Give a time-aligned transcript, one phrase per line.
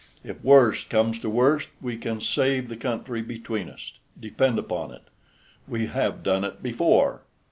[0.23, 5.03] If worst comes to worst, we can save the country between us, depend upon it.
[5.67, 7.21] We have done it before."